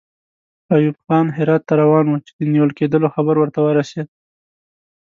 [0.75, 4.07] ایوب خان هرات ته روان وو چې د نیول کېدلو خبر ورته ورسېد.